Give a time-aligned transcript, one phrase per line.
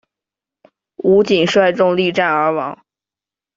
[0.97, 2.83] 吴瑾率众力战而亡。